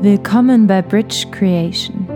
[0.00, 2.06] Willkommen bei Bridge Creation,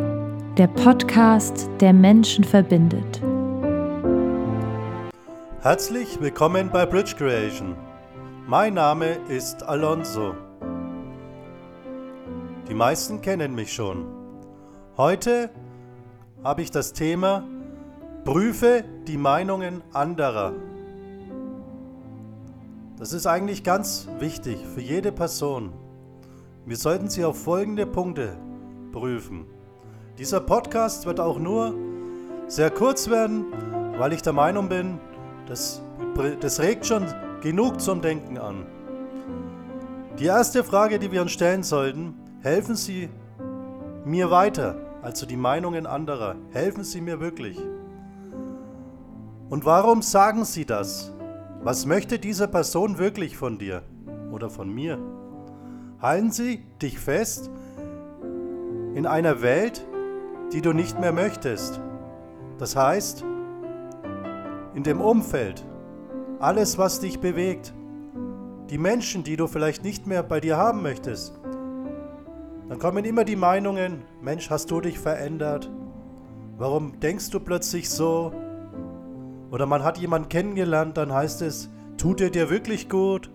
[0.57, 3.21] der Podcast, der Menschen verbindet.
[5.63, 7.75] Herzlich willkommen bei Bridge Creation.
[8.47, 10.37] Mein Name ist Alonso.
[12.69, 14.07] Die meisten kennen mich schon.
[14.97, 15.51] Heute
[16.45, 17.43] habe ich das Thema
[18.25, 20.53] Prüfe die Meinungen anderer.
[22.97, 25.73] Das ist eigentlich ganz wichtig für jede Person.
[26.65, 28.37] Wir sollten sie auf folgende Punkte
[28.93, 29.47] prüfen.
[30.17, 31.75] Dieser Podcast wird auch nur
[32.47, 33.47] sehr kurz werden,
[33.99, 35.01] weil ich der Meinung bin,
[35.47, 35.83] das,
[36.41, 37.05] das regt schon
[37.43, 38.65] genug zum Denken an.
[40.21, 43.09] Die erste Frage, die wir uns stellen sollten, helfen Sie
[44.05, 47.59] mir weiter, also die Meinungen anderer, helfen Sie mir wirklich?
[49.51, 51.13] Und warum sagen Sie das?
[51.65, 53.83] Was möchte diese Person wirklich von dir
[54.31, 54.99] oder von mir?
[56.03, 57.49] Halten sie dich fest
[58.95, 59.87] in einer Welt,
[60.53, 61.81] die du nicht mehr möchtest.
[62.59, 63.25] Das heißt,
[64.75, 65.65] in dem Umfeld,
[66.41, 67.73] alles, was dich bewegt,
[68.69, 71.39] die Menschen, die du vielleicht nicht mehr bei dir haben möchtest,
[72.69, 75.71] dann kommen immer die Meinungen, Mensch, hast du dich verändert?
[76.59, 78.33] Warum denkst du plötzlich so?
[79.53, 83.31] Oder man hat jemanden kennengelernt, dann heißt es, tut er dir wirklich gut?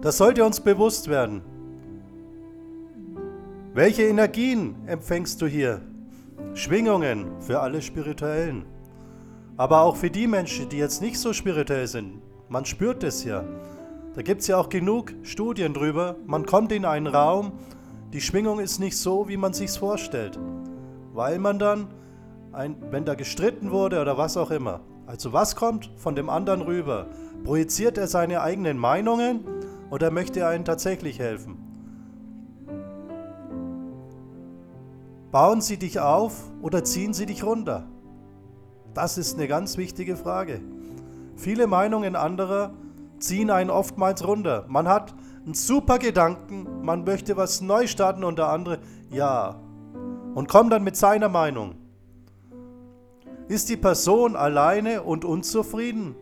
[0.00, 1.42] Das sollte uns bewusst werden.
[3.72, 5.80] Welche Energien empfängst du hier?
[6.54, 8.66] Schwingungen für alle Spirituellen.
[9.56, 12.22] Aber auch für die Menschen, die jetzt nicht so spirituell sind.
[12.48, 13.44] Man spürt es ja.
[14.14, 16.16] Da gibt es ja auch genug Studien drüber.
[16.26, 17.52] Man kommt in einen Raum,
[18.12, 20.38] die Schwingung ist nicht so, wie man sich vorstellt.
[21.12, 21.88] Weil man dann
[22.52, 24.80] ein, wenn da gestritten wurde oder was auch immer.
[25.06, 27.08] Also was kommt von dem anderen rüber?
[27.42, 29.44] Projiziert er seine eigenen Meinungen
[29.90, 31.58] oder möchte er einen tatsächlich helfen?
[35.30, 37.88] Bauen sie dich auf oder ziehen sie dich runter?
[38.94, 40.60] Das ist eine ganz wichtige Frage.
[41.36, 42.72] Viele Meinungen anderer
[43.18, 44.64] ziehen einen oftmals runter.
[44.68, 45.14] Man hat
[45.44, 48.78] einen super Gedanken, man möchte was neu starten und der andere,
[49.10, 49.56] ja.
[50.34, 51.74] Und kommt dann mit seiner Meinung.
[53.48, 56.14] Ist die Person alleine und unzufrieden?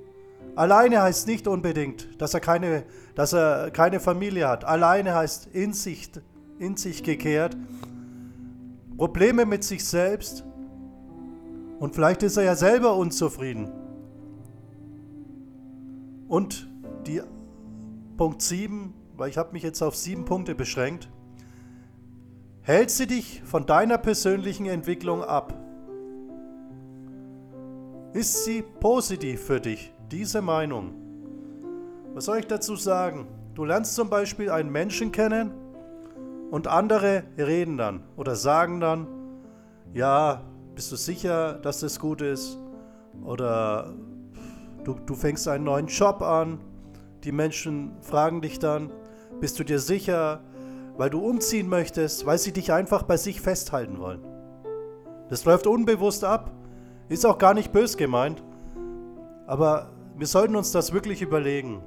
[0.55, 4.65] Alleine heißt nicht unbedingt, dass er keine, dass er keine Familie hat.
[4.65, 6.11] Alleine heißt in sich,
[6.59, 7.57] in sich gekehrt.
[8.97, 10.45] Probleme mit sich selbst.
[11.79, 13.73] Und vielleicht ist er ja selber unzufrieden.
[16.29, 16.69] Und
[17.07, 17.21] die
[18.17, 21.11] Punkt 7, weil ich habe mich jetzt auf sieben Punkte beschränkt.
[22.61, 25.53] Hält sie dich von deiner persönlichen Entwicklung ab?
[28.13, 30.93] Ist sie positiv für dich, diese Meinung?
[32.15, 33.27] Was soll ich dazu sagen?
[33.55, 35.51] Du lernst zum Beispiel einen Menschen kennen
[36.51, 39.07] und andere reden dann oder sagen dann,
[39.95, 40.43] ja,
[40.75, 42.59] bist du sicher, dass das gut ist?
[43.25, 43.95] Oder
[44.85, 46.59] du, du fängst einen neuen Job an.
[47.25, 48.91] Die Menschen fragen dich dann,
[49.41, 50.41] bist du dir sicher,
[50.97, 54.21] weil du umziehen möchtest, weil sie dich einfach bei sich festhalten wollen.
[55.31, 56.51] Das läuft unbewusst ab.
[57.09, 58.43] Ist auch gar nicht bös gemeint,
[59.47, 61.83] aber wir sollten uns das wirklich überlegen,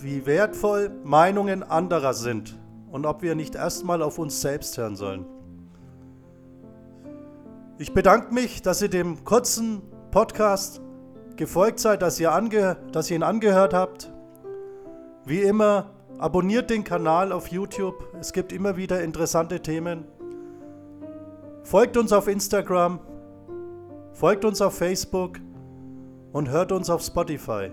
[0.00, 2.58] wie wertvoll Meinungen anderer sind
[2.90, 5.26] und ob wir nicht erstmal auf uns selbst hören sollen.
[7.78, 10.80] Ich bedanke mich, dass ihr dem kurzen Podcast
[11.36, 14.12] gefolgt seid, dass ihr, ange dass ihr ihn angehört habt.
[15.24, 18.08] Wie immer, abonniert den Kanal auf YouTube.
[18.18, 20.04] Es gibt immer wieder interessante Themen.
[21.62, 22.98] Folgt uns auf Instagram,
[24.12, 25.38] folgt uns auf Facebook
[26.38, 27.72] und hört uns auf Spotify.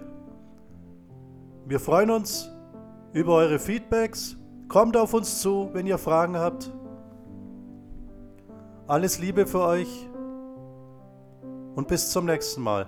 [1.68, 2.50] Wir freuen uns
[3.14, 4.38] über eure Feedbacks.
[4.70, 6.74] Kommt auf uns zu, wenn ihr Fragen habt.
[8.88, 10.10] Alles Liebe für euch
[11.76, 12.88] und bis zum nächsten Mal.